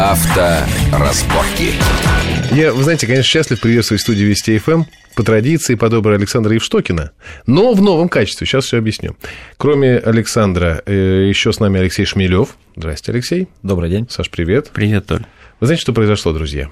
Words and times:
Авторазборки. 0.00 1.74
Я, 2.52 2.72
вы 2.72 2.84
знаете, 2.84 3.06
конечно, 3.06 3.22
счастлив 3.22 3.60
приветствовать 3.60 4.00
в 4.00 4.04
студии 4.04 4.24
Вести 4.24 4.56
ФМ 4.56 4.84
по 5.14 5.22
традиции 5.22 5.74
по 5.74 5.90
доброй 5.90 6.16
Александра 6.16 6.54
Евштокина, 6.54 7.10
но 7.46 7.74
в 7.74 7.82
новом 7.82 8.08
качестве. 8.08 8.46
Сейчас 8.46 8.64
все 8.64 8.78
объясню. 8.78 9.14
Кроме 9.58 9.98
Александра, 9.98 10.82
э, 10.86 11.26
еще 11.28 11.52
с 11.52 11.60
нами 11.60 11.80
Алексей 11.80 12.06
Шмелев. 12.06 12.56
Здрасте, 12.76 13.12
Алексей. 13.12 13.48
Добрый 13.62 13.90
день. 13.90 14.06
Саш, 14.08 14.30
привет. 14.30 14.70
Привет, 14.72 15.04
Толь. 15.04 15.26
Вы 15.60 15.66
знаете, 15.66 15.82
что 15.82 15.92
произошло, 15.92 16.32
друзья? 16.32 16.70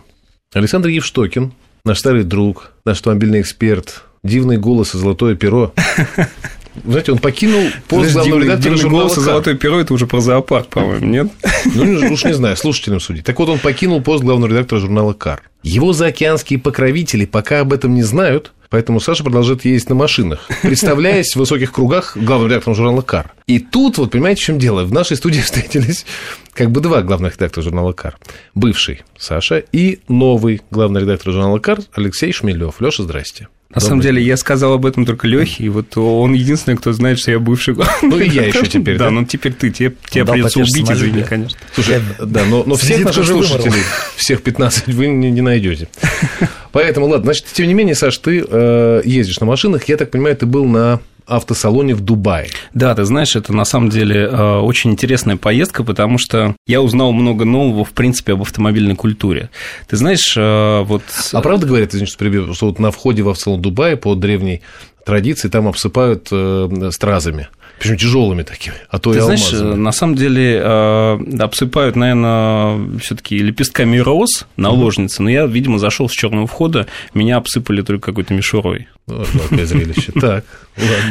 Александр 0.54 0.88
Евштокин, 0.88 1.52
наш 1.84 1.98
старый 1.98 2.24
друг, 2.24 2.72
наш 2.86 2.96
автомобильный 2.96 3.42
эксперт, 3.42 4.04
дивный 4.22 4.56
голос 4.56 4.95
и 4.95 4.98
золотое 4.98 5.34
перо. 5.34 5.74
Знаете, 6.85 7.12
он 7.12 7.19
покинул 7.19 7.62
пост 7.89 8.12
главного 8.12 8.41
редактора 8.41 8.77
журнала 8.77 9.03
голос 9.03 9.18
и 9.18 9.21
золотое 9.21 9.55
перо»– 9.55 9.80
это 9.80 9.95
уже 9.95 10.07
про 10.07 10.21
зоопарк, 10.21 10.68
по-моему, 10.68 11.07
нет? 11.07 11.29
Ну, 11.75 12.13
уж 12.13 12.25
не 12.25 12.35
знаю, 12.35 12.57
слушателям 12.57 13.00
судить. 13.00 13.25
Так 13.25 13.39
вот, 13.39 13.49
он 13.49 13.59
покинул 13.59 14.00
пост 14.00 14.22
главного 14.22 14.50
редактора 14.50 14.81
журнала 14.81 15.12
«Кар». 15.12 15.43
Его 15.62 15.93
заокеанские 15.93 16.59
покровители 16.59 17.25
пока 17.25 17.61
об 17.61 17.73
этом 17.73 17.95
не 17.95 18.03
знают, 18.03 18.53
поэтому 18.71 19.00
Саша 19.00 19.25
продолжает 19.25 19.64
ездить 19.64 19.89
на 19.89 19.96
машинах, 19.96 20.46
представляясь 20.62 21.32
в 21.32 21.36
высоких 21.36 21.73
кругах 21.73 22.17
главным 22.17 22.49
редактором 22.49 22.76
журнала 22.76 23.03
«Кар». 23.03 23.32
И 23.46 23.59
тут, 23.59 23.98
вот 23.98 24.12
понимаете, 24.12 24.43
в 24.43 24.45
чем 24.45 24.59
дело? 24.59 24.85
В 24.85 24.93
нашей 24.93 25.17
студии 25.17 25.40
встретились 25.45 26.07
как 26.54 26.71
бы 26.71 26.81
два 26.81 27.03
главных 27.03 27.37
редактора 27.37 27.64
журнала 27.64 27.93
«Кар». 27.93 28.17
Бывший 28.54 29.03
Саша 29.17 29.59
и 29.73 30.00
новый 30.09 30.62
главный 30.71 31.00
редактор 31.00 31.32
журнала 31.32 31.59
«Кар» 31.59 31.81
Алексей 31.95 32.33
Шмелев. 32.33 32.81
Леша, 32.81 33.03
здрасте. 33.03 33.48
На 33.75 33.81
самом 33.81 34.00
деле, 34.00 34.22
я 34.22 34.39
сказал 34.39 34.72
об 34.72 34.86
этом 34.86 35.05
только 35.05 35.27
Лехе, 35.27 35.64
и 35.64 35.69
вот 35.69 35.95
он 35.98 36.33
единственный, 36.33 36.77
кто 36.77 36.92
знает, 36.95 37.19
что 37.19 37.33
я 37.33 37.39
бывший 37.39 37.77
Ну, 38.03 38.19
и 38.19 38.27
я 38.27 38.47
еще 38.47 38.64
теперь, 38.64 38.97
да? 38.97 39.11
ну 39.11 39.27
теперь 39.27 39.53
ты, 39.53 39.70
тебе, 39.70 39.92
тебе 40.09 40.25
придется 40.25 40.61
убить, 40.61 40.91
извини, 40.91 41.22
конечно. 41.22 41.59
Слушай, 41.75 42.00
да, 42.19 42.47
но, 42.47 42.64
но 42.64 42.77
всех 42.77 43.05
наших 43.05 43.27
слушателей, 43.27 43.83
всех 44.17 44.42
15 44.42 44.87
вы 44.89 45.09
не, 45.09 45.31
не 45.31 45.42
найдете. 45.42 45.89
Поэтому, 46.73 47.09
ладно, 47.09 47.25
значит, 47.25 47.45
тем 47.53 47.67
не 47.67 47.75
менее, 47.75 47.95
Саш, 47.95 48.17
ты 48.19 48.42
э, 48.48 49.03
ездишь 49.05 49.39
на 49.41 49.47
машинах, 49.47 49.85
я 49.85 49.98
так 49.98 50.11
понимаю, 50.11 50.35
ты 50.35 50.47
был 50.47 50.64
на 50.64 51.01
автосалоне 51.29 51.95
в 51.95 52.01
Дубае. 52.01 52.48
Да, 52.75 52.95
ты 52.95 53.05
знаешь, 53.05 53.37
это 53.37 53.53
на 53.53 53.65
самом 53.65 53.91
деле 53.91 54.23
э, 54.23 54.59
очень 54.59 54.91
интересная 54.91 55.37
поездка, 55.37 55.85
потому 55.85 56.19
что 56.19 56.57
я 56.67 56.81
узнал 56.81 57.12
много 57.12 57.45
нового, 57.45 57.85
в 57.85 57.91
принципе, 57.91 58.33
об 58.33 58.43
автомобильной 58.43 58.97
культуре. 58.97 59.51
Ты 59.87 59.97
знаешь, 59.97 60.35
э, 60.37 60.83
вот... 60.83 61.03
А 61.33 61.41
правда 61.41 61.67
говорят, 61.67 61.95
извините, 61.95 62.53
что 62.55 62.67
вот 62.67 62.79
на 62.79 62.91
входе 62.91 63.23
в 63.23 63.29
автосалон 63.29 63.61
Дубая 63.61 63.97
по 63.97 64.15
древней 64.15 64.62
традиции 65.05 65.48
там 65.48 65.69
обсыпают 65.69 66.29
э, 66.33 66.91
стразами? 66.93 67.48
Причем 67.79 67.97
тяжелыми 67.97 68.43
такими, 68.43 68.77
а 68.91 68.98
то 68.98 69.12
Ты 69.12 69.19
и 69.19 69.23
знаешь, 69.23 69.53
алмазами. 69.53 69.75
на 69.75 69.93
самом 69.93 70.15
деле 70.17 70.61
обсыпают, 71.41 71.97
наверное, 71.97 72.98
все-таки 72.98 73.39
лепестками 73.39 73.98
роз 73.98 74.47
наложницы, 74.57 75.23
но 75.23 75.31
я, 75.31 75.47
видимо, 75.47 75.79
зашел 75.79 76.09
с 76.09 76.12
черного 76.12 76.47
входа, 76.47 76.87
меня 77.15 77.37
обсыпали 77.37 77.83
только 77.83 78.11
какой-то 78.11 78.35
мишурой. 78.35 78.89
Жалкое 79.07 79.67
зрелище. 79.67 80.12
Так, 80.20 80.45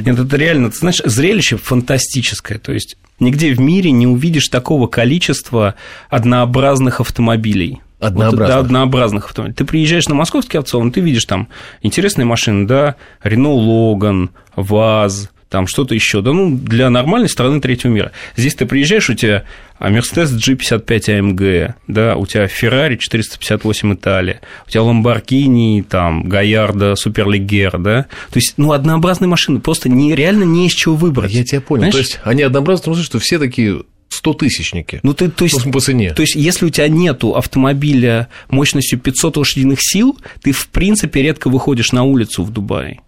Нет, 0.06 0.20
это 0.20 0.38
реально, 0.38 0.70
ты 0.72 0.78
знаешь, 0.78 1.02
зрелище 1.04 1.58
фантастическое. 1.58 2.60
То 2.60 2.74
есть 2.74 2.98
нигде 3.20 3.54
в 3.54 3.60
мире 3.60 3.92
не 3.92 4.06
увидишь 4.08 4.48
такого 4.50 4.88
количества 4.88 5.76
однообразных 6.10 7.00
автомобилей. 7.00 7.82
Однообразных. 8.00 8.40
Вот, 8.40 8.48
да, 8.48 8.60
однообразных 8.60 9.26
автомобилей. 9.26 9.56
Ты 9.56 9.66
приезжаешь 9.66 10.08
на 10.08 10.16
московский 10.16 10.58
автосалон, 10.58 10.92
ты 10.92 11.00
видишь 11.02 11.26
там 11.26 11.48
интересные 11.82 12.26
машины, 12.26 12.68
да, 12.68 12.96
Рено 13.24 13.54
Логан, 13.54 14.30
ВАЗ, 14.56 15.32
там 15.50 15.68
что-то 15.68 15.96
еще, 15.96 16.22
да, 16.22 16.34
ну, 16.34 16.56
для 16.56 16.90
нормальной 16.90 17.30
страны 17.30 17.62
третьего 17.62 17.92
мира. 17.92 18.12
Здесь 18.36 18.56
ты 18.56 18.66
приезжаешь, 18.66 19.10
у 19.10 19.14
тебя 19.14 19.44
Mercedes 19.80 20.38
G55 20.38 20.86
AMG, 20.88 21.74
да, 21.88 22.16
у 22.16 22.26
тебя 22.26 22.46
Ferrari 22.46 22.98
458 22.98 23.94
Италия, 23.94 24.42
у 24.66 24.70
тебя 24.70 24.82
Lamborghini, 24.82 25.84
там, 25.84 26.24
Гаярда, 26.28 26.96
Суперлигер, 26.96 27.78
да, 27.78 28.04
то 28.32 28.38
есть, 28.38 28.56
ну, 28.58 28.72
однообразные 28.72 29.28
машины, 29.28 29.60
просто 29.60 29.90
нереально 29.90 30.44
не 30.44 30.68
из 30.68 30.74
чего 30.74 30.96
выбрать. 30.96 31.32
Я 31.32 31.44
тебя 31.44 31.62
понял, 31.62 31.82
Знаешь? 31.82 31.94
то 31.94 32.00
есть, 32.00 32.20
они 32.24 32.44
однообразные, 32.44 32.84
потому 32.84 33.04
что 33.04 33.20
все 33.20 33.40
такие 33.40 33.84
100-тысячники. 34.10 35.00
Ну, 35.04 35.14
ты, 35.14 35.30
то 35.30 35.44
есть, 35.44 35.72
по 35.72 35.80
цене. 35.80 36.14
То 36.14 36.22
есть, 36.22 36.36
если 36.36 36.66
у 36.66 36.70
тебя 36.70 36.88
нету 36.88 37.36
автомобиля 37.36 38.30
мощностью 38.50 39.00
500 39.00 39.38
лошадиных 39.38 39.80
сил, 39.82 40.18
ты, 40.42 40.52
в 40.52 40.68
принципе, 40.70 41.22
редко 41.22 41.50
выходишь 41.50 41.92
на 41.92 42.04
улицу 42.04 42.44
в 42.44 42.52
Дубае. 42.52 43.02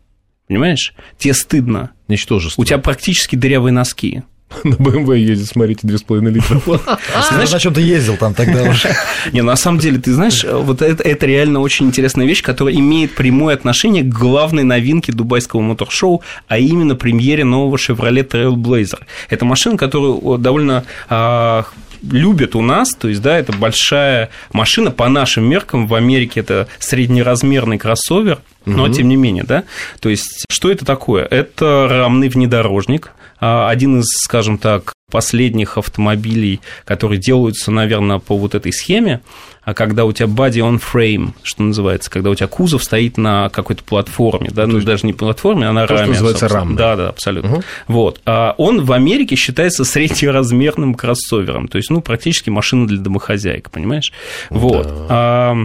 Понимаешь? 0.49 0.93
Тебе 1.17 1.35
стыдно. 1.35 1.91
Ничтожество. 2.07 2.61
У 2.61 2.65
тебя 2.65 2.79
практически 2.79 3.35
дырявые 3.35 3.71
носки. 3.71 4.23
На 4.63 4.75
БМВ 4.75 5.13
ездит, 5.15 5.47
смотрите, 5.47 5.87
2,5 5.87 6.29
литра. 6.31 6.59
Знаешь, 7.29 7.51
на 7.51 7.59
чем 7.59 7.71
ты 7.71 7.81
ездил 7.81 8.17
там 8.17 8.33
тогда 8.33 8.63
уже? 8.63 8.95
Не, 9.31 9.43
на 9.43 9.55
самом 9.55 9.79
деле, 9.79 9.99
ты 9.99 10.11
знаешь, 10.11 10.43
вот 10.43 10.81
это, 10.81 11.03
это 11.03 11.27
реально 11.27 11.59
очень 11.59 11.85
интересная 11.85 12.25
вещь, 12.25 12.41
которая 12.41 12.73
имеет 12.73 13.13
прямое 13.13 13.53
отношение 13.53 14.01
к 14.01 14.07
главной 14.07 14.63
новинке 14.63 15.11
дубайского 15.11 15.61
мотор-шоу, 15.61 16.23
а 16.47 16.57
именно 16.57 16.95
премьере 16.95 17.43
нового 17.43 17.75
Chevrolet 17.75 18.27
Trailblazer. 18.27 19.03
Это 19.29 19.45
машина, 19.45 19.77
которую 19.77 20.39
довольно 20.39 20.83
а, 21.09 21.65
любят 22.01 22.55
у 22.55 22.61
нас, 22.61 22.93
то 22.93 23.07
есть, 23.07 23.21
да, 23.21 23.37
это 23.37 23.53
большая 23.53 24.29
машина 24.51 24.91
по 24.91 25.07
нашим 25.07 25.45
меркам, 25.45 25.87
в 25.87 25.93
Америке 25.95 26.39
это 26.41 26.67
среднеразмерный 26.79 27.77
кроссовер, 27.77 28.39
но 28.65 28.83
угу. 28.83 28.93
тем 28.93 29.09
не 29.09 29.15
менее, 29.15 29.43
да, 29.43 29.63
то 29.99 30.09
есть, 30.09 30.45
что 30.49 30.71
это 30.71 30.85
такое? 30.85 31.25
Это 31.25 31.87
рамный 31.89 32.29
внедорожник, 32.29 33.11
один 33.39 33.99
из, 33.99 34.07
скажем 34.23 34.57
так, 34.57 34.93
последних 35.09 35.77
автомобилей, 35.77 36.61
которые 36.85 37.19
делаются, 37.19 37.71
наверное, 37.71 38.19
по 38.19 38.37
вот 38.37 38.55
этой 38.55 38.71
схеме, 38.71 39.21
а 39.63 39.73
когда 39.73 40.05
у 40.05 40.11
тебя 40.11 40.27
body 40.27 40.59
on 40.61 40.81
frame, 40.81 41.33
что 41.43 41.63
называется, 41.63 42.09
когда 42.09 42.29
у 42.29 42.35
тебя 42.35 42.47
кузов 42.47 42.83
стоит 42.83 43.17
на 43.17 43.49
какой-то 43.49 43.83
платформе, 43.83 44.49
да, 44.51 44.65
ну, 44.65 44.81
даже 44.81 45.05
не 45.05 45.13
платформе, 45.13 45.67
а 45.67 45.73
на 45.73 45.85
то, 45.85 45.93
раме. 45.93 46.05
Что 46.05 46.13
называется 46.13 46.47
рамной. 46.47 46.77
Да, 46.77 46.95
да, 46.95 47.09
абсолютно. 47.09 47.51
Угу. 47.51 47.63
Вот. 47.87 48.21
А 48.25 48.55
он 48.57 48.83
в 48.83 48.91
Америке 48.91 49.35
считается 49.35 49.83
среднеразмерным 49.83 50.95
кроссовером, 50.95 51.67
то 51.67 51.77
есть, 51.77 51.89
ну, 51.89 52.01
практически 52.01 52.49
машина 52.49 52.87
для 52.87 52.97
домохозяек, 52.97 53.69
понимаешь? 53.69 54.11
Вот. 54.49 54.87
Да. 54.87 55.05
А, 55.09 55.55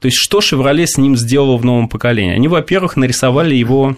то 0.00 0.06
есть, 0.06 0.16
что 0.16 0.40
Chevrolet 0.40 0.86
с 0.86 0.98
ним 0.98 1.16
сделал 1.16 1.56
в 1.56 1.64
новом 1.64 1.88
поколении? 1.88 2.34
Они, 2.34 2.48
во-первых, 2.48 2.96
нарисовали 2.96 3.54
его 3.54 3.96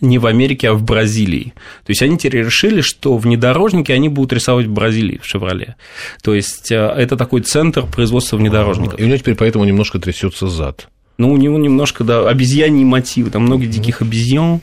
не 0.00 0.18
в 0.18 0.26
Америке, 0.26 0.70
а 0.70 0.74
в 0.74 0.82
Бразилии. 0.82 1.54
То 1.84 1.90
есть 1.90 2.02
они 2.02 2.18
теперь 2.18 2.44
решили, 2.44 2.80
что 2.80 3.16
внедорожники 3.16 3.90
они 3.90 4.08
будут 4.08 4.32
рисовать 4.32 4.66
в 4.66 4.72
Бразилии, 4.72 5.20
в 5.22 5.26
«Шевроле». 5.26 5.76
То 6.22 6.34
есть 6.34 6.70
это 6.70 7.16
такой 7.16 7.40
центр 7.40 7.84
производства 7.86 8.36
внедорожников. 8.36 9.00
И 9.00 9.02
у 9.02 9.06
него 9.06 9.16
теперь 9.16 9.34
поэтому 9.34 9.64
немножко 9.64 9.98
трясется 9.98 10.48
зад. 10.48 10.88
Ну, 11.16 11.32
у 11.32 11.36
него 11.36 11.58
немножко, 11.58 12.04
да, 12.04 12.28
обезьяний 12.28 12.84
мотив, 12.84 13.32
там 13.32 13.42
много 13.42 13.66
диких 13.66 14.02
обезьян. 14.02 14.60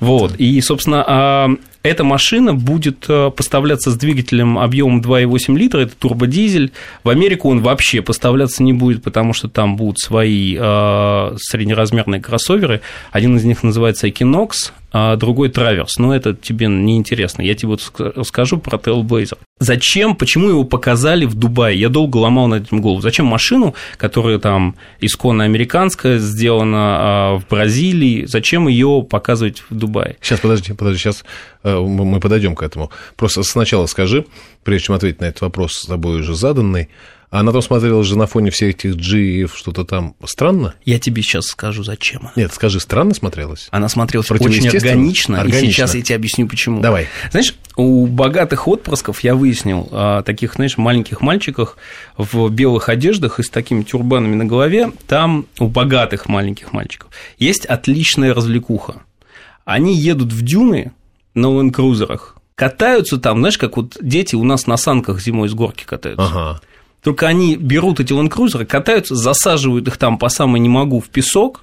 Вот. 0.00 0.36
И, 0.38 0.58
собственно, 0.62 1.56
эта 1.88 2.04
машина 2.04 2.54
будет 2.54 3.06
поставляться 3.36 3.90
с 3.90 3.96
двигателем 3.96 4.58
объемом 4.58 5.00
2,8 5.00 5.56
литра, 5.56 5.80
это 5.80 5.94
турбодизель. 5.96 6.72
В 7.04 7.08
Америку 7.08 7.48
он 7.50 7.60
вообще 7.60 8.02
поставляться 8.02 8.62
не 8.62 8.72
будет, 8.72 9.02
потому 9.02 9.32
что 9.32 9.48
там 9.48 9.76
будут 9.76 9.98
свои 9.98 10.56
э, 10.58 11.36
среднеразмерные 11.38 12.20
кроссоверы. 12.20 12.80
Один 13.10 13.36
из 13.36 13.44
них 13.44 13.62
называется 13.62 14.08
Equinox, 14.08 14.72
а 14.90 15.16
другой 15.16 15.48
Траверс. 15.50 15.98
Но 15.98 16.14
это 16.14 16.34
тебе 16.34 16.66
не 16.66 16.96
интересно. 16.96 17.42
Я 17.42 17.54
тебе 17.54 17.68
вот 17.68 17.92
расскажу 17.98 18.58
про 18.58 18.78
Trailblazer. 18.78 19.38
Зачем, 19.60 20.14
почему 20.14 20.48
его 20.48 20.64
показали 20.64 21.24
в 21.26 21.34
Дубае? 21.34 21.78
Я 21.78 21.88
долго 21.88 22.16
ломал 22.16 22.46
над 22.46 22.66
этим 22.66 22.80
голову. 22.80 23.00
Зачем 23.00 23.26
машину, 23.26 23.74
которая 23.96 24.38
там 24.38 24.76
исконно 25.00 25.44
американская, 25.44 26.18
сделана 26.18 27.38
в 27.40 27.48
Бразилии, 27.50 28.24
зачем 28.24 28.68
ее 28.68 29.04
показывать 29.08 29.64
в 29.68 29.74
Дубае? 29.74 30.16
Сейчас, 30.20 30.40
подожди, 30.40 30.72
подожди, 30.72 30.98
сейчас 30.98 31.24
мы 31.64 32.20
подойдем 32.20 32.54
к 32.54 32.62
этому. 32.62 32.90
Просто 33.16 33.42
сначала 33.42 33.86
скажи, 33.86 34.24
прежде 34.68 34.88
чем 34.88 34.96
ответить 34.96 35.22
на 35.22 35.24
этот 35.24 35.40
вопрос 35.40 35.72
с 35.78 35.86
тобой 35.86 36.20
уже 36.20 36.34
заданный, 36.34 36.90
а 37.30 37.40
она 37.40 37.52
там 37.52 37.62
смотрела 37.62 38.04
же 38.04 38.18
на 38.18 38.26
фоне 38.26 38.50
всех 38.50 38.74
этих 38.74 38.96
G 38.96 39.46
что-то 39.54 39.84
там 39.84 40.14
странно? 40.26 40.74
Я 40.84 40.98
тебе 40.98 41.22
сейчас 41.22 41.46
скажу, 41.46 41.82
зачем 41.82 42.20
она. 42.20 42.32
Нет, 42.36 42.52
скажи, 42.52 42.78
странно 42.78 43.14
смотрелась? 43.14 43.68
Она 43.70 43.88
смотрелась 43.88 44.30
очень 44.30 44.68
органично, 44.68 45.40
органично, 45.40 45.68
и 45.68 45.72
сейчас 45.72 45.94
я 45.94 46.02
тебе 46.02 46.16
объясню, 46.16 46.46
почему. 46.46 46.82
Давай. 46.82 47.06
Знаешь, 47.30 47.54
у 47.76 48.06
богатых 48.06 48.68
отпрысков 48.68 49.20
я 49.20 49.34
выяснил, 49.34 49.88
о 49.90 50.22
таких, 50.22 50.56
знаешь, 50.56 50.76
маленьких 50.76 51.22
мальчиках 51.22 51.78
в 52.18 52.50
белых 52.50 52.90
одеждах 52.90 53.40
и 53.40 53.42
с 53.42 53.48
такими 53.48 53.84
тюрбанами 53.84 54.34
на 54.34 54.44
голове, 54.44 54.92
там 55.06 55.46
у 55.58 55.68
богатых 55.68 56.28
маленьких 56.28 56.74
мальчиков 56.74 57.08
есть 57.38 57.64
отличная 57.64 58.34
развлекуха. 58.34 59.00
Они 59.64 59.96
едут 59.96 60.30
в 60.30 60.42
дюны 60.42 60.92
на 61.32 61.46
ленд-крузерах, 61.46 62.37
катаются 62.58 63.18
там, 63.18 63.38
знаешь, 63.38 63.56
как 63.56 63.76
вот 63.76 63.96
дети 64.00 64.34
у 64.34 64.42
нас 64.42 64.66
на 64.66 64.76
санках 64.76 65.20
зимой 65.20 65.48
с 65.48 65.54
горки 65.54 65.84
катаются. 65.84 66.26
Ага. 66.26 66.60
Только 67.04 67.28
они 67.28 67.54
берут 67.54 68.00
эти 68.00 68.12
ленд-крузеры, 68.12 68.66
катаются, 68.66 69.14
засаживают 69.14 69.86
их 69.86 69.96
там 69.96 70.18
по 70.18 70.28
самой 70.28 70.58
не 70.58 70.68
могу 70.68 70.98
в 70.98 71.08
песок, 71.08 71.62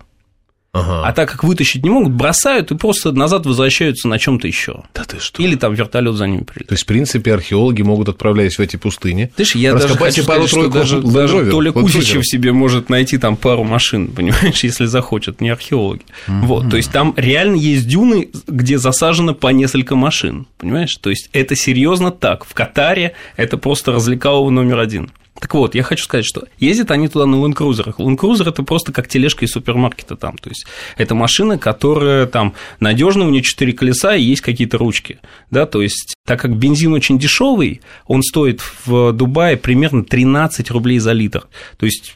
Ага. 0.76 1.08
А 1.08 1.14
так 1.14 1.32
как 1.32 1.46
вытащить 1.46 1.84
не 1.84 1.90
могут, 1.90 2.12
бросают 2.12 2.70
и 2.72 2.76
просто 2.76 3.14
назад 3.14 3.46
возвращаются 3.46 4.10
на 4.10 4.20
чем-то 4.20 4.46
еще. 4.46 4.84
Да 4.94 5.06
ты 5.06 5.20
что? 5.20 5.42
Или 5.42 5.56
там 5.56 5.74
вертолет 5.74 6.16
за 6.16 6.28
ними 6.28 6.44
прилетит. 6.44 6.68
То 6.68 6.74
есть, 6.74 6.84
в 6.84 6.88
принципе, 6.88 7.34
археологи 7.34 7.82
могут, 7.82 8.10
отправляясь 8.10 8.58
в 8.58 8.60
эти 8.60 8.76
пустыни, 8.76 9.32
Ты 9.38 9.46
я 9.56 9.74
даже 9.74 9.96
хочу 9.96 10.24
сказать, 10.24 10.50
что 10.50 10.68
даже, 10.68 11.02
даже 11.02 11.50
Толя 11.50 11.72
Кузичев 11.72 12.28
себе 12.28 12.52
может 12.52 12.90
найти 12.90 13.18
там 13.18 13.38
пару 13.38 13.64
машин, 13.64 14.08
понимаешь, 14.16 14.66
если 14.66 14.86
захочет, 14.86 15.40
не 15.40 15.50
археологи. 15.50 16.02
Mm-hmm. 16.28 16.42
Вот, 16.42 16.70
то 16.70 16.76
есть, 16.76 16.92
там 16.92 17.14
реально 17.16 17.56
есть 17.56 17.88
дюны, 17.88 18.30
где 18.48 18.78
засажено 18.78 19.34
по 19.34 19.48
несколько 19.48 19.96
машин, 19.96 20.46
понимаешь? 20.58 20.94
То 20.98 21.10
есть, 21.10 21.30
это 21.32 21.56
серьезно 21.56 22.12
так. 22.12 22.44
В 22.44 22.54
Катаре 22.54 23.14
это 23.38 23.58
просто 23.58 23.94
развлекалово 23.94 24.50
номер 24.50 24.80
один. 24.80 25.10
Так 25.40 25.54
вот, 25.54 25.76
я 25.76 25.84
хочу 25.84 26.06
сказать, 26.06 26.26
что 26.26 26.48
ездят 26.60 26.92
они 26.92 27.10
туда 27.10 27.26
на 27.26 27.36
Cruiser 27.36 28.48
это 28.48 28.64
просто 28.64 28.94
как 28.94 29.10
тележка 29.10 29.44
из 29.44 29.52
супермаркета 29.52 30.16
там. 30.16 30.38
То 30.38 30.50
есть 30.50 30.66
это 30.98 31.14
машина, 31.14 31.58
которая 31.58 32.26
там 32.26 32.54
надежная, 32.80 33.28
у 33.28 33.30
нее 33.30 33.44
четыре 33.44 33.74
колеса 33.74 34.16
и 34.16 34.24
есть 34.24 34.42
какие-то 34.42 34.78
ручки. 34.78 35.20
Да, 35.52 35.66
то 35.66 35.82
есть 35.82 36.16
так 36.26 36.40
как 36.40 36.56
бензин 36.56 36.94
очень 36.94 37.20
дешевый, 37.20 37.82
он 38.08 38.24
стоит 38.24 38.62
в 38.86 39.12
Дубае 39.12 39.58
примерно 39.58 40.06
13 40.06 40.72
рублей 40.72 41.00
за 41.00 41.12
литр. 41.12 41.48
То 41.78 41.86
есть 41.86 42.16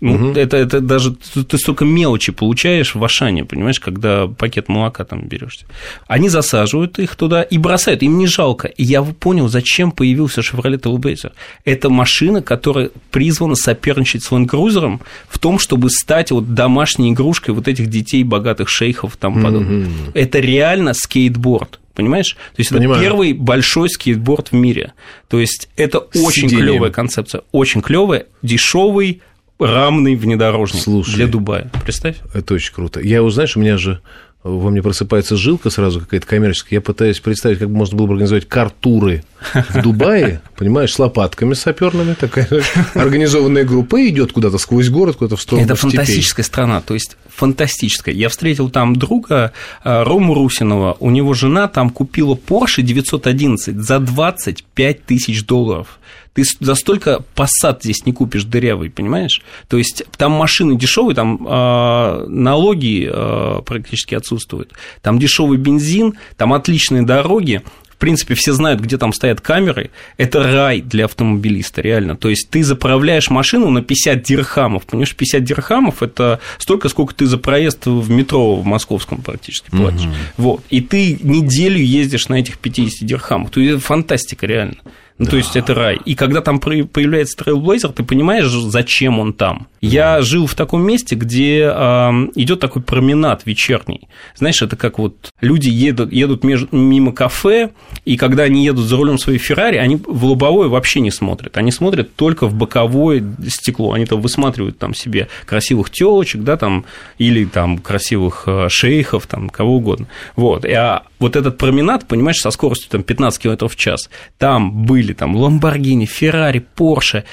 ну, 0.00 0.14
угу. 0.14 0.38
это, 0.38 0.56
это 0.56 0.80
даже 0.80 1.14
ты 1.14 1.58
столько 1.58 1.84
мелочи 1.84 2.32
получаешь 2.32 2.94
в 2.94 3.04
Ашане, 3.04 3.44
понимаешь, 3.44 3.80
когда 3.80 4.26
пакет 4.26 4.68
молока 4.68 5.04
там 5.04 5.26
берешь. 5.26 5.60
Они 6.06 6.28
засаживают 6.28 6.98
их 6.98 7.16
туда 7.16 7.42
и 7.42 7.58
бросают, 7.58 8.02
им 8.02 8.18
не 8.18 8.26
жалко. 8.26 8.68
И 8.68 8.84
я 8.84 9.02
понял, 9.02 9.48
зачем 9.48 9.90
появился 9.92 10.40
Chevrolet 10.40 10.80
Trailblazer. 10.80 11.32
Это 11.64 11.88
машина, 11.88 12.42
которая 12.42 12.90
призвана 13.10 13.54
соперничать 13.54 14.22
с 14.22 14.30
Land 14.30 14.48
Cruiser 14.48 15.00
в 15.28 15.38
том, 15.38 15.58
чтобы 15.58 15.90
стать 15.90 16.30
вот 16.30 16.54
домашней 16.54 17.12
игрушкой 17.12 17.54
вот 17.54 17.68
этих 17.68 17.88
детей 17.88 18.22
богатых 18.24 18.68
шейхов 18.68 19.16
там 19.16 19.42
подобное. 19.42 19.86
Угу. 19.86 19.90
Это 20.14 20.38
реально 20.38 20.94
скейтборд. 20.94 21.80
Понимаешь? 21.96 22.34
То 22.34 22.60
есть 22.60 22.70
Понимаю. 22.70 22.92
это 22.92 23.00
первый 23.00 23.32
большой 23.32 23.88
скейтборд 23.88 24.48
в 24.48 24.52
мире. 24.52 24.92
То 25.28 25.40
есть 25.40 25.70
это 25.76 26.06
С 26.12 26.22
очень 26.22 26.48
клевая 26.48 26.90
концепция, 26.90 27.40
очень 27.52 27.80
клевая, 27.80 28.26
дешевый, 28.42 29.22
рамный 29.58 30.16
внедорожник 30.16 30.82
Слушай, 30.82 31.14
для 31.14 31.26
Дубая. 31.26 31.70
Представь. 31.82 32.16
Это 32.34 32.54
очень 32.54 32.74
круто. 32.74 33.00
Я 33.00 33.22
узнаешь, 33.22 33.56
у 33.56 33.60
меня 33.60 33.78
же 33.78 34.00
во 34.46 34.70
мне 34.70 34.82
просыпается 34.82 35.36
жилка 35.36 35.70
сразу 35.70 36.00
какая-то 36.00 36.26
коммерческая. 36.26 36.78
Я 36.78 36.80
пытаюсь 36.80 37.18
представить, 37.18 37.58
как 37.58 37.68
можно 37.68 37.96
было 37.96 38.06
бы 38.06 38.12
организовать 38.12 38.46
картуры 38.48 39.24
в 39.52 39.82
Дубае, 39.82 40.40
понимаешь, 40.56 40.92
с 40.92 40.98
лопатками 40.98 41.54
саперными, 41.54 42.14
такая 42.14 42.48
организованная 42.94 43.64
группа 43.64 44.08
идет 44.08 44.32
куда-то 44.32 44.58
сквозь 44.58 44.88
город, 44.88 45.16
куда-то 45.16 45.36
в 45.36 45.42
сторону 45.42 45.66
Это 45.66 45.74
фантастическая 45.74 46.44
страна, 46.44 46.80
то 46.80 46.94
есть 46.94 47.16
фантастическая. 47.28 48.14
Я 48.14 48.28
встретил 48.28 48.70
там 48.70 48.94
друга 48.94 49.52
э, 49.82 50.02
Рому 50.04 50.34
Русинова, 50.34 50.96
у 51.00 51.10
него 51.10 51.34
жена 51.34 51.66
там 51.66 51.90
купила 51.90 52.34
Porsche 52.34 52.82
911 52.82 53.76
за 53.76 53.98
25 53.98 55.04
тысяч 55.04 55.44
долларов. 55.44 55.98
Ты 56.36 56.44
за 56.60 56.74
столько 56.74 57.24
посад 57.34 57.82
здесь 57.82 58.04
не 58.04 58.12
купишь 58.12 58.44
дырявый, 58.44 58.90
понимаешь? 58.90 59.42
То 59.68 59.78
есть 59.78 60.04
там 60.18 60.32
машины 60.32 60.76
дешевые, 60.76 61.16
там 61.16 61.38
э, 61.48 62.26
налоги 62.28 63.08
э, 63.10 63.62
практически 63.64 64.14
отсутствуют, 64.14 64.72
там 65.00 65.18
дешевый 65.18 65.56
бензин, 65.56 66.14
там 66.36 66.52
отличные 66.52 67.02
дороги, 67.02 67.62
в 67.96 67.98
принципе, 67.98 68.34
все 68.34 68.52
знают, 68.52 68.82
где 68.82 68.98
там 68.98 69.14
стоят 69.14 69.40
камеры. 69.40 69.90
Это 70.18 70.42
рай 70.42 70.82
для 70.82 71.06
автомобилиста, 71.06 71.80
реально. 71.80 72.14
То 72.14 72.28
есть 72.28 72.50
ты 72.50 72.62
заправляешь 72.62 73.30
машину 73.30 73.70
на 73.70 73.80
50 73.80 74.22
дирхамов. 74.22 74.84
Понимаешь, 74.84 75.16
50 75.16 75.42
дирхамов– 75.42 76.02
это 76.02 76.38
столько, 76.58 76.90
сколько 76.90 77.14
ты 77.14 77.24
за 77.24 77.38
проезд 77.38 77.86
в 77.86 78.10
метро 78.10 78.56
в 78.56 78.66
московском 78.66 79.22
практически 79.22 79.70
платишь. 79.70 80.04
Угу. 80.04 80.14
Вот. 80.36 80.64
И 80.68 80.82
ты 80.82 81.18
неделю 81.22 81.78
ездишь 81.78 82.28
на 82.28 82.34
этих 82.34 82.58
50 82.58 83.08
дирхамах. 83.08 83.50
То 83.50 83.60
есть 83.60 83.82
фантастика, 83.82 84.46
реально. 84.46 84.76
Ну, 85.18 85.24
да. 85.24 85.30
то 85.30 85.36
есть 85.38 85.56
это 85.56 85.74
рай. 85.74 85.98
И 86.04 86.14
когда 86.14 86.42
там 86.42 86.60
появляется 86.60 87.36
Trailblazer, 87.42 87.92
ты 87.92 88.02
понимаешь, 88.02 88.46
зачем 88.46 89.18
он 89.18 89.32
там. 89.32 89.68
Я 89.80 90.20
жил 90.20 90.46
в 90.46 90.54
таком 90.54 90.82
месте, 90.82 91.14
где 91.14 91.70
э, 91.72 92.10
идет 92.34 92.60
такой 92.60 92.82
променад 92.82 93.46
вечерний. 93.46 94.08
Знаешь, 94.34 94.60
это 94.60 94.76
как 94.76 94.98
вот 94.98 95.30
люди 95.40 95.68
едут, 95.68 96.12
едут 96.12 96.44
между, 96.44 96.74
мимо 96.76 97.12
кафе, 97.12 97.70
и 98.04 98.16
когда 98.16 98.42
они 98.42 98.64
едут 98.64 98.86
за 98.86 98.96
рулем 98.96 99.18
своей 99.18 99.38
Феррари, 99.38 99.76
они 99.76 99.96
в 99.96 100.24
лобовое 100.24 100.68
вообще 100.68 101.00
не 101.00 101.10
смотрят. 101.10 101.56
Они 101.56 101.70
смотрят 101.70 102.14
только 102.14 102.46
в 102.46 102.54
боковое 102.54 103.24
стекло. 103.48 103.92
Они 103.92 104.04
там 104.06 104.20
высматривают 104.20 104.78
там 104.78 104.94
себе 104.94 105.28
красивых 105.46 105.90
телочек, 105.90 106.42
да, 106.42 106.56
там, 106.56 106.84
или 107.18 107.44
там 107.44 107.78
красивых 107.78 108.44
э, 108.46 108.68
шейхов, 108.68 109.26
там, 109.26 109.48
кого 109.48 109.76
угодно. 109.76 110.08
Вот. 110.34 110.64
А 110.64 111.04
вот 111.18 111.36
этот 111.36 111.58
променад, 111.58 112.06
понимаешь, 112.06 112.38
со 112.38 112.50
скоростью 112.50 112.90
там 112.90 113.02
15 113.02 113.42
км 113.42 113.68
в 113.68 113.76
час, 113.76 114.10
там 114.38 114.84
были 114.84 115.05
там 115.12 115.36
Ламборгини, 115.36 116.06
Феррари, 116.06 116.64
Порше, 116.74 117.24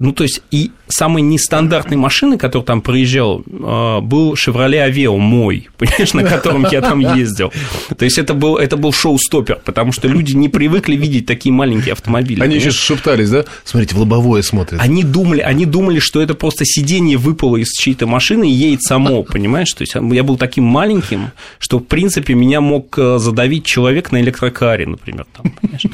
ну, 0.00 0.12
то 0.12 0.22
есть, 0.22 0.40
и 0.50 0.70
самой 0.88 1.20
нестандартной 1.20 1.98
машины, 1.98 2.38
которая 2.38 2.64
там 2.64 2.80
проезжал, 2.80 3.44
а, 3.62 4.00
был 4.00 4.32
Chevrolet 4.32 4.90
Aveo 4.90 5.18
мой, 5.18 5.68
понимаешь, 5.76 6.14
на 6.14 6.24
котором 6.24 6.66
я 6.72 6.80
там 6.80 7.00
ездил. 7.00 7.52
То 7.94 8.06
есть, 8.06 8.16
это 8.16 8.32
был, 8.32 8.56
это 8.56 8.78
был 8.78 8.94
шоу-стопер, 8.94 9.60
потому 9.62 9.92
что 9.92 10.08
люди 10.08 10.32
не 10.32 10.48
привыкли 10.48 10.96
видеть 10.96 11.26
такие 11.26 11.52
маленькие 11.52 11.92
автомобили. 11.92 12.40
Они 12.40 12.56
еще 12.56 12.70
шептались, 12.70 13.28
да? 13.28 13.44
Смотрите, 13.64 13.94
в 13.94 13.98
лобовое 13.98 14.40
смотрят. 14.40 14.80
Они 14.80 15.04
думали, 15.04 15.40
они 15.40 15.66
думали, 15.66 15.98
что 15.98 16.22
это 16.22 16.32
просто 16.32 16.64
сиденье 16.64 17.18
выпало 17.18 17.58
из 17.58 17.70
чьей-то 17.70 18.06
машины 18.06 18.50
и 18.50 18.54
едет 18.54 18.82
само, 18.82 19.22
понимаешь? 19.30 19.70
То 19.74 19.82
есть, 19.82 19.94
я 19.94 20.22
был 20.22 20.38
таким 20.38 20.64
маленьким, 20.64 21.32
что, 21.58 21.78
в 21.78 21.84
принципе, 21.84 22.32
меня 22.32 22.62
мог 22.62 22.96
э, 22.96 23.18
задавить 23.18 23.66
человек 23.66 24.12
на 24.12 24.22
электрокаре, 24.22 24.86
например, 24.86 25.26
там, 25.36 25.52
понимаешь? 25.60 25.84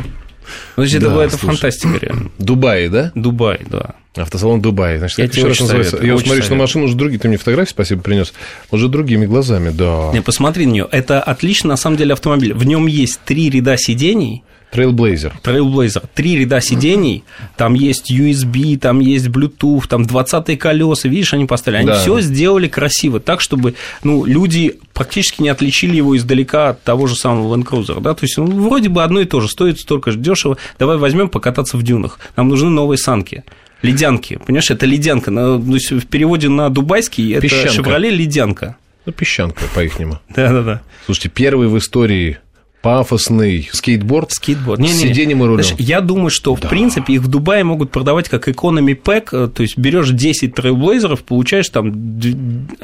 Ну, 0.76 0.84
значит, 0.84 1.02
да, 1.02 1.12
это, 1.24 1.34
это 1.34 1.38
фантастика 1.38 1.98
реально. 2.00 2.30
Дубай, 2.38 2.88
да? 2.88 3.12
Дубай, 3.14 3.60
да. 3.68 3.94
Автосалон 4.14 4.60
Дубай. 4.60 4.98
Значит, 4.98 5.18
я 5.18 5.28
тебе 5.28 5.46
очень 5.46 5.66
советую. 5.66 6.04
Я 6.06 6.14
очень 6.14 6.26
смотрю, 6.26 6.42
что 6.42 6.54
машину 6.54 6.84
уже 6.86 6.96
другие. 6.96 7.18
Ты 7.18 7.28
мне 7.28 7.36
фотографии, 7.36 7.70
спасибо, 7.70 8.02
принес. 8.02 8.32
Уже 8.70 8.88
другими 8.88 9.26
глазами, 9.26 9.70
да. 9.70 10.10
Не, 10.12 10.22
посмотри 10.22 10.66
на 10.66 10.70
нее. 10.70 10.88
Это 10.90 11.22
отлично, 11.22 11.70
на 11.70 11.76
самом 11.76 11.96
деле, 11.96 12.14
автомобиль. 12.14 12.54
В 12.54 12.64
нем 12.64 12.86
есть 12.86 13.20
три 13.24 13.50
ряда 13.50 13.76
сидений. 13.76 14.42
Trailblazer. 14.76 15.32
Trailblazer. 15.42 16.04
Три 16.14 16.36
ряда 16.38 16.60
сидений, 16.60 17.24
там 17.56 17.74
есть 17.74 18.12
USB, 18.12 18.78
там 18.78 19.00
есть 19.00 19.26
Bluetooth, 19.28 19.86
там 19.88 20.04
20 20.04 20.58
колеса, 20.58 21.08
видишь, 21.08 21.32
они 21.32 21.46
поставили. 21.46 21.78
Они 21.78 21.86
да. 21.88 21.98
все 21.98 22.20
сделали 22.20 22.68
красиво, 22.68 23.20
так, 23.20 23.40
чтобы 23.40 23.74
ну, 24.02 24.24
люди 24.24 24.78
практически 24.92 25.42
не 25.42 25.48
отличили 25.48 25.96
его 25.96 26.16
издалека 26.16 26.70
от 26.70 26.82
того 26.82 27.06
же 27.06 27.16
самого 27.16 27.54
Land 27.54 27.64
Cruiser. 27.64 28.00
Да? 28.00 28.14
То 28.14 28.24
есть, 28.24 28.36
ну, 28.36 28.46
вроде 28.46 28.88
бы 28.88 29.02
одно 29.02 29.20
и 29.20 29.24
то 29.24 29.40
же, 29.40 29.48
стоит 29.48 29.80
столько 29.80 30.10
же 30.10 30.18
дешево. 30.18 30.56
Давай 30.78 30.96
возьмем 30.96 31.28
покататься 31.28 31.76
в 31.76 31.82
дюнах. 31.82 32.18
Нам 32.36 32.48
нужны 32.48 32.68
новые 32.68 32.98
санки. 32.98 33.44
Ледянки, 33.82 34.38
понимаешь, 34.44 34.70
это 34.70 34.86
ледянка. 34.86 35.30
Есть 35.30 35.92
в 35.92 36.06
переводе 36.06 36.48
на 36.48 36.70
дубайский 36.70 37.38
песчанка. 37.40 37.66
это 37.66 37.74
Шевроле 37.74 38.10
ледянка. 38.10 38.76
Ну, 39.04 39.12
песчанка 39.12 39.62
по-ихнему. 39.74 40.18
Да-да-да. 40.28 40.82
Слушайте, 41.04 41.28
первый 41.28 41.68
в 41.68 41.78
истории 41.78 42.38
пафосный 42.82 43.68
скейтборд, 43.72 44.32
скейтборд. 44.32 44.80
Не, 44.80 44.88
с 44.88 44.98
сиденьем 44.98 45.42
и 45.42 45.46
рулем. 45.46 45.64
Знаешь, 45.64 45.80
я 45.80 46.00
думаю, 46.00 46.30
что, 46.30 46.54
в 46.54 46.60
да. 46.60 46.68
принципе, 46.68 47.14
их 47.14 47.22
в 47.22 47.28
Дубае 47.28 47.64
могут 47.64 47.90
продавать 47.90 48.28
как 48.28 48.48
экономи 48.48 48.94
пэк, 48.94 49.30
то 49.30 49.62
есть 49.62 49.76
берешь 49.76 50.10
10 50.10 50.54
трейлблейзеров, 50.54 51.24
получаешь 51.24 51.68
там 51.68 52.18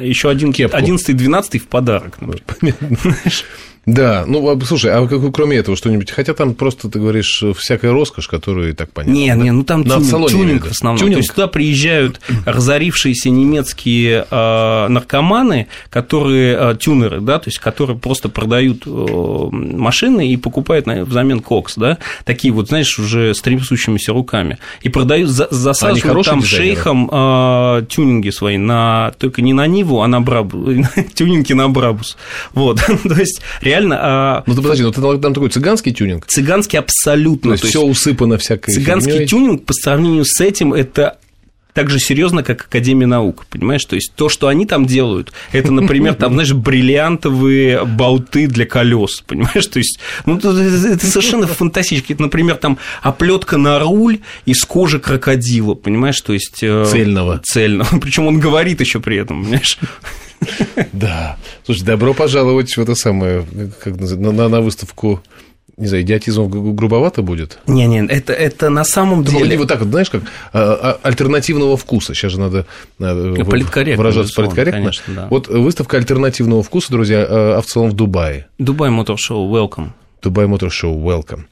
еще 0.00 0.30
один, 0.30 0.50
11-12 0.50 1.58
в 1.58 1.66
подарок. 1.68 2.16
Например. 2.20 2.75
Да, 3.84 4.24
ну, 4.28 4.48
а, 4.48 4.60
слушай, 4.64 4.92
а 4.92 5.04
кроме 5.32 5.56
этого 5.56 5.76
что-нибудь? 5.76 6.12
Хотя 6.12 6.34
там 6.34 6.54
просто, 6.54 6.88
ты 6.88 7.00
говоришь, 7.00 7.42
всякая 7.56 7.92
роскошь, 7.92 8.28
которую 8.28 8.70
и 8.70 8.72
так 8.74 8.92
понятно. 8.92 9.12
Нет, 9.12 9.36
да? 9.36 9.44
нет, 9.44 9.54
ну 9.54 9.64
там 9.64 9.82
тюнинг, 9.82 10.04
салоне, 10.04 10.32
тюнинг 10.32 10.66
в 10.66 10.70
основном. 10.70 10.98
Тюнинг. 10.98 11.14
То 11.14 11.18
есть 11.18 11.34
туда 11.34 11.46
приезжают 11.48 12.20
разорившиеся 12.46 13.30
немецкие 13.30 14.24
э, 14.30 14.88
наркоманы, 14.88 15.66
которые, 15.90 16.56
э, 16.58 16.76
тюнеры, 16.78 17.20
да, 17.20 17.40
то 17.40 17.48
есть 17.48 17.58
которые 17.58 17.98
просто 17.98 18.28
продают 18.28 18.84
э, 18.86 19.48
машины 19.50 20.28
и 20.28 20.36
покупают 20.36 20.86
на, 20.86 21.04
взамен 21.04 21.40
кокс, 21.40 21.74
да, 21.74 21.98
такие 22.24 22.54
вот, 22.54 22.68
знаешь, 22.68 22.96
уже 23.00 23.34
с 23.34 23.40
трясущимися 23.40 24.12
руками. 24.12 24.58
И 24.82 24.90
продают, 24.90 25.28
за, 25.28 25.48
засаживают 25.50 26.24
там 26.24 26.40
дизайнеры. 26.40 26.74
шейхом 26.74 27.10
э, 27.12 27.84
тюнинги 27.88 28.30
свои, 28.30 28.58
на, 28.58 29.12
только 29.18 29.42
не 29.42 29.52
на 29.54 29.66
Ниву, 29.66 30.02
а 30.02 30.06
на 30.06 30.20
Брабус, 30.20 30.86
тюнинги 31.14 31.52
на 31.52 31.68
Брабус. 31.68 32.16
Вот, 32.54 32.80
то 33.02 33.14
есть 33.14 33.42
реально... 33.72 33.98
А... 34.00 34.42
Ну, 34.46 34.54
ты 34.54 34.62
подожди, 34.62 34.82
ну 34.84 34.92
ты 34.92 35.00
там 35.00 35.34
такой 35.34 35.48
цыганский 35.48 35.92
тюнинг? 35.92 36.26
Цыганский 36.26 36.78
абсолютно. 36.78 37.50
То 37.50 37.52
есть, 37.54 37.64
все 37.64 37.82
усыпано 37.82 38.38
всякой 38.38 38.74
Цыганский 38.74 39.12
фигнёй. 39.12 39.26
тюнинг 39.26 39.64
по 39.64 39.72
сравнению 39.72 40.24
с 40.24 40.40
этим 40.40 40.74
это 40.74 41.18
так 41.72 41.88
же 41.88 41.98
серьезно, 41.98 42.42
как 42.42 42.62
Академия 42.62 43.06
наук, 43.06 43.46
понимаешь? 43.48 43.84
То 43.84 43.96
есть 43.96 44.12
то, 44.14 44.28
что 44.28 44.48
они 44.48 44.66
там 44.66 44.86
делают, 44.86 45.32
это, 45.52 45.72
например, 45.72 46.14
там, 46.14 46.34
знаешь, 46.34 46.52
бриллиантовые 46.52 47.84
болты 47.84 48.46
для 48.46 48.66
колес, 48.66 49.22
понимаешь? 49.26 49.66
То 49.66 49.78
есть, 49.78 49.98
ну, 50.26 50.36
это 50.36 51.06
совершенно 51.06 51.46
фантастически. 51.46 52.12
Это, 52.12 52.22
например, 52.22 52.56
там 52.56 52.78
оплетка 53.00 53.56
на 53.56 53.78
руль 53.78 54.20
из 54.44 54.62
кожи 54.64 54.98
крокодила, 54.98 55.74
понимаешь? 55.74 56.20
То 56.20 56.34
есть 56.34 56.62
э, 56.62 56.84
цельного. 56.84 57.40
Цельного. 57.42 57.98
Причем 58.00 58.26
он 58.26 58.38
говорит 58.38 58.80
еще 58.80 59.00
при 59.00 59.16
этом, 59.16 59.42
понимаешь? 59.42 59.78
Да. 60.92 61.38
Слушай, 61.64 61.84
добро 61.84 62.14
пожаловать 62.14 62.76
в 62.76 62.80
это 62.80 62.94
самое, 62.94 63.46
как 63.82 63.96
на, 63.98 64.48
на 64.48 64.60
выставку 64.60 65.22
не 65.82 65.88
знаю, 65.88 66.04
идиотизм 66.04 66.46
грубовато 66.74 67.22
будет? 67.22 67.58
Не-не, 67.66 68.06
это, 68.06 68.32
это 68.32 68.70
на 68.70 68.84
самом 68.84 69.24
деле... 69.24 69.44
Или 69.44 69.56
вот 69.56 69.68
так 69.68 69.80
вот, 69.80 69.88
знаешь, 69.88 70.10
как 70.10 70.22
а, 70.52 70.98
а, 71.02 71.08
альтернативного 71.08 71.76
вкуса. 71.76 72.14
Сейчас 72.14 72.32
же 72.32 72.40
надо 72.40 72.66
политкорректно, 72.98 74.02
выражаться 74.02 74.34
политкорректно. 74.34 74.80
Конечно, 74.80 75.14
да. 75.14 75.26
Вот 75.28 75.48
выставка 75.48 75.96
альтернативного 75.96 76.62
вкуса, 76.62 76.92
друзья, 76.92 77.26
а, 77.28 77.58
а 77.58 77.60
в 77.62 77.66
целом 77.66 77.90
в 77.90 77.94
Дубае. 77.94 78.46
Дубай 78.58 78.90
Мотор 78.90 79.18
Шоу, 79.18 79.52
welcome. 79.52 79.88
Дубай 80.22 80.46
Мотор 80.46 80.70
Шоу, 80.70 80.96
welcome. 81.00 81.42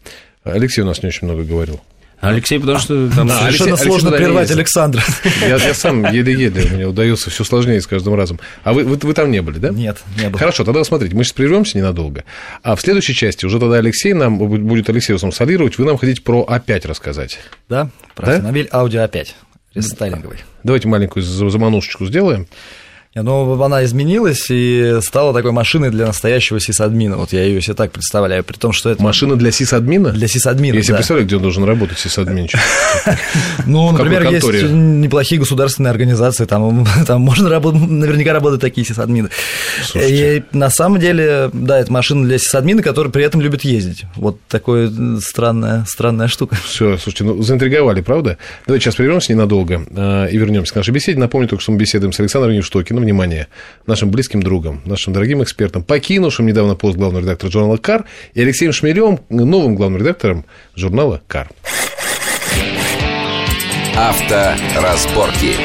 Алексей 0.44 0.82
у 0.82 0.86
нас 0.86 1.02
не 1.02 1.08
очень 1.08 1.26
много 1.26 1.42
говорил. 1.42 1.80
Алексей, 2.20 2.60
потому 2.60 2.78
что 2.78 3.08
там 3.10 3.28
да, 3.28 3.40
совершенно 3.40 3.70
Алексей, 3.70 3.86
сложно 3.86 4.10
Алексей 4.10 4.24
прервать 4.24 4.50
Александра. 4.50 5.02
Я, 5.40 5.56
я 5.56 5.74
сам 5.74 6.04
еле-еле, 6.12 6.68
мне 6.70 6.86
удается 6.86 7.30
все 7.30 7.44
сложнее 7.44 7.80
с 7.80 7.86
каждым 7.86 8.14
разом. 8.14 8.38
А 8.62 8.74
вы, 8.74 8.84
вы, 8.84 8.96
вы 8.96 9.14
там 9.14 9.30
не 9.30 9.40
были, 9.40 9.58
да? 9.58 9.70
Нет, 9.70 9.98
не 10.18 10.28
был. 10.28 10.38
Хорошо, 10.38 10.64
тогда 10.64 10.84
смотрите, 10.84 11.16
мы 11.16 11.24
сейчас 11.24 11.32
прервемся 11.32 11.78
ненадолго. 11.78 12.24
А 12.62 12.76
в 12.76 12.80
следующей 12.80 13.14
части 13.14 13.46
уже 13.46 13.58
тогда 13.58 13.76
Алексей 13.76 14.12
нам 14.12 14.38
будет 14.38 14.90
Алексей 14.90 15.18
сам 15.18 15.32
солировать, 15.32 15.78
вы 15.78 15.86
нам 15.86 15.96
хотите 15.96 16.20
про 16.20 16.46
А5 16.48 16.88
рассказать. 16.88 17.38
Да, 17.68 17.88
про 18.14 18.26
да? 18.26 18.32
автомобиль 18.34 18.68
Audi 18.70 19.08
A5, 19.08 19.28
рестайлинговый. 19.74 20.38
Давайте 20.62 20.88
маленькую 20.88 21.22
заманушечку 21.22 22.04
сделаем. 22.04 22.46
Но 23.12 23.60
она 23.60 23.84
изменилась 23.84 24.46
и 24.50 24.98
стала 25.02 25.34
такой 25.34 25.50
машиной 25.50 25.90
для 25.90 26.06
настоящего 26.06 26.60
сисадмина. 26.60 27.16
Вот 27.16 27.32
я 27.32 27.42
ее 27.42 27.60
себе 27.60 27.74
так 27.74 27.90
представляю, 27.90 28.44
при 28.44 28.56
том, 28.56 28.72
что 28.72 28.88
это... 28.88 29.02
Машина 29.02 29.34
для 29.34 29.50
сисадмина? 29.50 30.10
Для 30.10 30.28
сисадмина, 30.28 30.76
Я 30.76 30.82
себе 30.82 30.94
представляю, 30.94 31.26
где 31.26 31.36
он 31.36 31.42
должен 31.42 31.64
работать, 31.64 31.98
сисадминчик. 31.98 32.60
Ну, 33.66 33.90
например, 33.92 34.30
есть 34.30 34.46
неплохие 34.70 35.40
государственные 35.40 35.90
организации, 35.90 36.44
там, 36.44 36.86
можно 37.08 37.48
работать, 37.48 37.80
наверняка 37.80 38.32
работают 38.32 38.60
такие 38.60 38.86
сисадмины. 38.86 39.28
И 39.94 40.42
на 40.52 40.70
самом 40.70 41.00
деле, 41.00 41.50
да, 41.52 41.80
это 41.80 41.92
машина 41.92 42.26
для 42.26 42.38
сисадмина, 42.38 42.82
который 42.82 43.10
при 43.10 43.24
этом 43.24 43.40
любит 43.40 43.64
ездить. 43.64 44.04
Вот 44.14 44.38
такая 44.48 44.90
странная, 45.20 45.84
странная 45.88 46.28
штука. 46.28 46.56
Все, 46.64 46.96
слушайте, 46.96 47.24
ну, 47.24 47.42
заинтриговали, 47.42 48.00
правда? 48.02 48.38
Давайте 48.66 48.84
сейчас 48.84 48.94
прервемся 48.94 49.32
ненадолго 49.32 49.84
а, 49.96 50.26
и 50.26 50.36
вернемся 50.36 50.72
к 50.72 50.76
нашей 50.76 50.92
беседе. 50.92 51.18
Напомню 51.18 51.48
только, 51.48 51.62
что 51.62 51.72
мы 51.72 51.78
беседуем 51.78 52.12
с 52.12 52.20
Александром 52.20 52.52
Евштокиным, 52.54 52.99
на 53.00 53.04
внимание 53.04 53.48
нашим 53.86 54.10
близким 54.10 54.42
другом, 54.42 54.80
нашим 54.84 55.12
дорогим 55.12 55.42
экспертам, 55.42 55.82
покинувшим 55.82 56.46
недавно 56.46 56.74
пост 56.74 56.96
главного 56.96 57.22
редактора 57.22 57.50
журнала 57.50 57.76
«Кар», 57.76 58.04
и 58.34 58.42
Алексеем 58.42 58.72
Шмелевым, 58.72 59.20
новым 59.28 59.74
главным 59.74 60.00
редактором 60.00 60.44
журнала 60.76 61.20
«Кар». 61.26 61.48
Авторазборки. 63.96 65.56